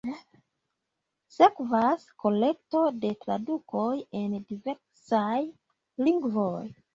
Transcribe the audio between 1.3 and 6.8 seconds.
Sekvas kolekto de tradukoj en diversaj lingvoj.